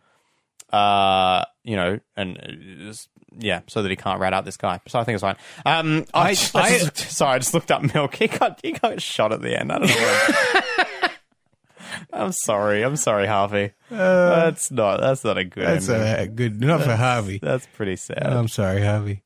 [0.72, 3.08] uh, you know, and uh, just-
[3.38, 4.78] yeah, so that he can't rat out this guy.
[4.88, 5.36] So I think it's fine.
[5.64, 8.14] Um, I, I- I just I- looked- sorry, I just looked up milk.
[8.16, 9.72] He got he got shot at the end.
[9.72, 11.08] I don't know.
[12.12, 12.82] I'm sorry.
[12.82, 13.72] I'm sorry, Harvey.
[13.90, 15.64] that's not that's not a good.
[15.66, 16.08] that's ending.
[16.08, 17.38] a good, not for Harvey.
[17.42, 18.22] that's pretty sad.
[18.26, 19.22] I'm sorry, Harvey.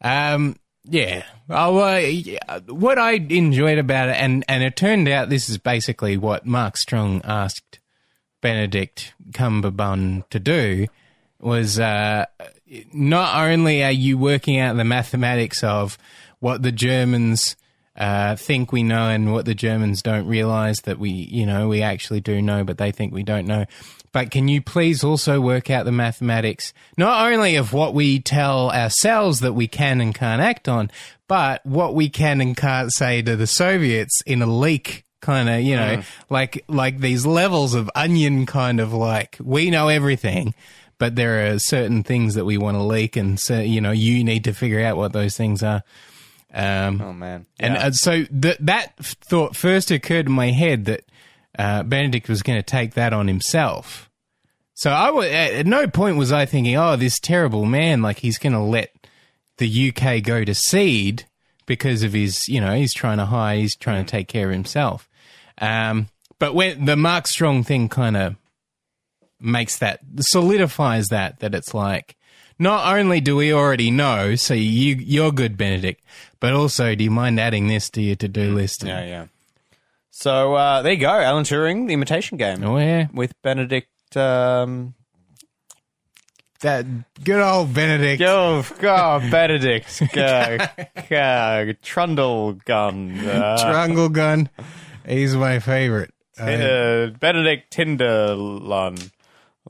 [0.00, 1.24] Um, yeah.
[1.48, 6.16] Oh, uh, what I enjoyed about it, and and it turned out this is basically
[6.16, 7.80] what Mark Strong asked
[8.40, 10.86] Benedict Cumberbund to do
[11.40, 12.26] was uh,
[12.92, 15.98] not only are you working out the mathematics of
[16.40, 17.56] what the Germans
[17.96, 21.82] uh, think we know and what the Germans don't realize that we, you know, we
[21.82, 23.66] actually do know, but they think we don't know.
[24.14, 28.70] But can you please also work out the mathematics, not only of what we tell
[28.70, 30.88] ourselves that we can and can't act on,
[31.26, 35.62] but what we can and can't say to the Soviets in a leak kind of,
[35.62, 40.54] you know, like, like these levels of onion kind of like, we know everything,
[40.98, 44.22] but there are certain things that we want to leak and so, you know, you
[44.22, 45.82] need to figure out what those things are.
[46.54, 47.46] Um, oh man.
[47.58, 51.02] and uh, so th- that thought first occurred in my head that
[51.58, 54.10] uh, Benedict was going to take that on himself.
[54.74, 58.38] So I at at no point was I thinking, oh, this terrible man, like he's
[58.38, 58.90] going to let
[59.58, 61.24] the UK go to seed
[61.66, 64.52] because of his, you know, he's trying to hide, he's trying to take care of
[64.52, 65.08] himself.
[65.58, 66.08] Um,
[66.40, 68.36] but when the Mark Strong thing kind of
[69.40, 72.16] makes that solidifies that that it's like
[72.58, 76.02] not only do we already know, so you you're good, Benedict,
[76.40, 78.82] but also do you mind adding this to your to do list?
[78.84, 79.26] Yeah, yeah.
[80.16, 83.88] So uh, there you go, Alan Turing, the Imitation Game, Oh yeah, with Benedict.
[84.16, 84.94] Um,
[86.60, 86.86] that
[87.24, 88.22] good old Benedict.
[88.24, 90.66] oh God, Benedict, uh,
[91.12, 94.48] uh, Trundle Gun, uh, Trungle gun.
[95.06, 96.12] He's my favorite.
[96.38, 99.10] I- uh, Benedict Tinderlun.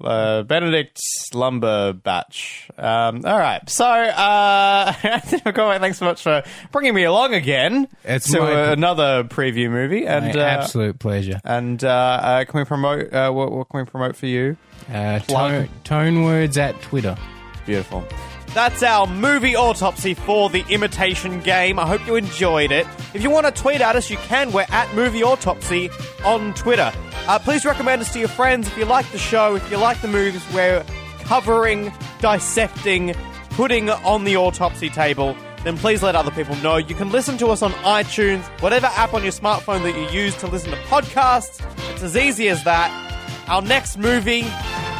[0.00, 1.00] Uh, Benedict
[1.32, 2.68] Lumber Batch.
[2.76, 3.68] Um, all right.
[3.70, 4.92] So, uh,
[5.52, 6.42] Cormac, thanks so much for
[6.72, 10.06] bringing me along again It's to my- another preview movie.
[10.06, 11.40] And uh, absolute pleasure.
[11.44, 13.12] and uh, uh, can we promote?
[13.12, 14.56] Uh, what, what can we promote for you?
[14.92, 17.16] Uh, tone, tone words at Twitter.
[17.64, 18.04] Beautiful.
[18.54, 21.76] That's our movie autopsy for the imitation game.
[21.76, 22.86] I hope you enjoyed it.
[23.12, 24.52] If you want to tweet at us, you can.
[24.52, 25.90] We're at movie autopsy
[26.24, 26.92] on Twitter.
[27.26, 30.00] Uh, please recommend us to your friends if you like the show, if you like
[30.02, 30.84] the movies we're
[31.24, 33.12] covering, dissecting,
[33.50, 35.36] putting on the autopsy table.
[35.64, 36.76] Then please let other people know.
[36.76, 40.36] You can listen to us on iTunes, whatever app on your smartphone that you use
[40.36, 41.60] to listen to podcasts.
[41.92, 43.13] It's as easy as that.
[43.48, 44.46] Our next movie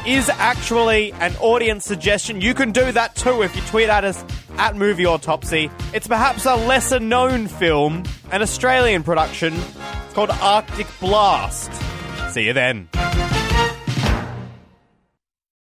[0.07, 2.40] is actually an audience suggestion.
[2.42, 4.22] You can do that too if you tweet at us
[4.59, 5.70] at Movie Autopsy.
[5.95, 9.55] It's perhaps a lesser known film, an Australian production.
[9.55, 11.72] It's called Arctic Blast.
[12.32, 12.88] See you then.